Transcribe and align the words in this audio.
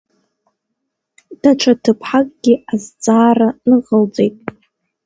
Даҽа 1.41 1.73
ҭыԥҳакгьы 1.83 2.55
азҵаара 2.71 3.49
ныҟалҵеит. 3.67 4.35